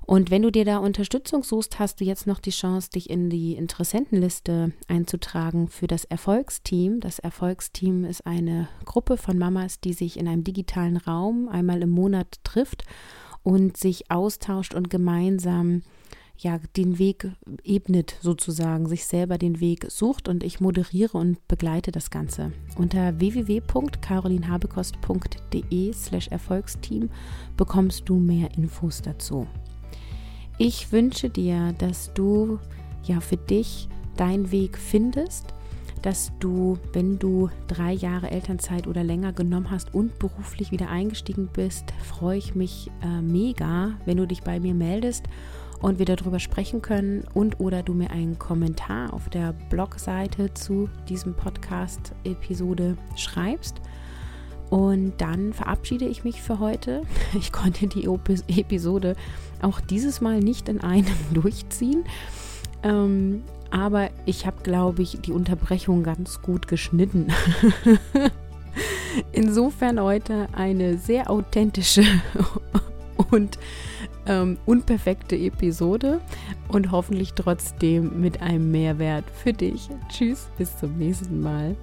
Und 0.10 0.32
wenn 0.32 0.42
du 0.42 0.52
dir 0.52 0.66
da 0.66 0.80
Unterstützung 0.80 1.44
suchst, 1.44 1.78
hast 1.78 2.00
du 2.00 2.04
jetzt 2.04 2.26
noch 2.26 2.40
die 2.40 2.50
Chance, 2.50 2.90
dich 2.90 3.12
in 3.12 3.30
die 3.30 3.54
Interessentenliste 3.54 4.72
einzutragen 4.88 5.68
für 5.68 5.86
das 5.86 6.04
Erfolgsteam. 6.04 7.00
Das 7.00 7.20
Erfolgsteam 7.20 8.06
ist 8.06 8.26
eine 8.26 8.70
Gruppe 8.86 9.18
von 9.18 9.38
Mamas, 9.38 9.82
die 9.82 9.94
sich 9.94 10.18
in 10.18 10.28
einem 10.28 10.44
digitalen 10.44 10.98
Raum 10.98 11.48
einmal 11.48 11.84
im 11.84 11.92
Monat 11.92 12.40
trifft 12.44 12.86
und 13.44 13.78
sich 13.78 14.10
austauscht 14.10 14.74
und 14.74 14.90
gemeinsam 14.90 15.84
ja, 16.42 16.58
den 16.78 17.00
Weg 17.00 17.30
ebnet 17.64 18.16
sozusagen, 18.22 18.88
sich 18.88 19.06
selber 19.06 19.38
den 19.38 19.60
Weg 19.60 19.88
sucht 19.90 20.30
und 20.30 20.44
ich 20.44 20.62
moderiere 20.62 21.18
und 21.18 21.46
begleite 21.48 21.92
das 21.92 22.12
Ganze. 22.12 22.54
Unter 22.78 23.20
www.carolinhabekost.de 23.20 25.94
slash 25.94 26.28
Erfolgsteam 26.30 27.10
bekommst 27.58 28.08
du 28.08 28.16
mehr 28.16 28.58
Infos 28.58 29.02
dazu. 29.02 29.48
Ich 30.58 30.94
wünsche 30.94 31.30
dir, 31.30 31.74
dass 31.78 32.14
du 32.14 32.60
ja 33.04 33.20
für 33.20 33.38
dich 33.38 33.90
deinen 34.16 34.50
Weg 34.52 34.78
findest, 34.78 35.54
dass 36.02 36.32
du, 36.40 36.78
wenn 36.94 37.20
du 37.20 37.50
drei 37.68 37.92
Jahre 37.92 38.32
Elternzeit 38.32 38.88
oder 38.88 39.04
länger 39.04 39.34
genommen 39.34 39.70
hast 39.70 39.94
und 39.94 40.18
beruflich 40.20 40.72
wieder 40.72 40.90
eingestiegen 40.90 41.50
bist, 41.52 41.92
freue 42.02 42.38
ich 42.38 42.56
mich 42.56 42.90
äh, 43.02 43.22
mega, 43.22 43.98
wenn 44.06 44.16
du 44.16 44.26
dich 44.26 44.42
bei 44.42 44.62
mir 44.62 44.74
meldest 44.74 45.26
und 45.82 46.00
wir 46.00 46.06
darüber 46.06 46.40
sprechen 46.40 46.82
können 46.82 47.24
und 47.34 47.60
oder 47.60 47.84
du 47.84 47.94
mir 47.94 48.12
einen 48.12 48.38
Kommentar 48.38 49.14
auf 49.14 49.30
der 49.30 49.54
Blogseite 49.70 50.54
zu 50.54 50.90
diesem 51.08 51.34
Podcast-Episode 51.34 52.98
schreibst. 53.16 53.82
Und 54.70 55.14
dann 55.18 55.54
verabschiede 55.54 56.06
ich 56.06 56.24
mich 56.24 56.42
für 56.42 56.60
heute. 56.60 57.02
Ich 57.34 57.52
konnte 57.52 57.88
die 57.88 58.08
Episode 58.48 59.16
auch 59.62 59.80
dieses 59.80 60.22
Mal 60.22 60.40
nicht 60.40 60.70
in 60.70 60.82
einem 60.82 61.06
durchziehen. 61.34 62.04
Ähm, 62.84 63.44
aber 63.72 64.10
ich 64.26 64.46
habe, 64.46 64.62
glaube 64.64 65.02
ich, 65.02 65.20
die 65.22 65.32
Unterbrechung 65.32 66.04
ganz 66.04 66.42
gut 66.42 66.68
geschnitten. 66.68 67.28
Insofern 69.32 70.00
heute 70.00 70.48
eine 70.54 70.98
sehr 70.98 71.30
authentische 71.30 72.04
und 73.32 73.60
ähm, 74.30 74.58
unperfekte 74.66 75.36
Episode 75.36 76.22
und 76.70 76.92
hoffentlich 76.92 77.34
trotzdem 77.34 78.22
mit 78.22 78.42
einem 78.42 78.72
Mehrwert 78.72 79.26
für 79.32 79.52
dich. 79.52 79.90
Tschüss, 80.08 80.48
bis 80.58 80.78
zum 80.78 80.98
nächsten 80.98 81.42
Mal. 81.42 81.76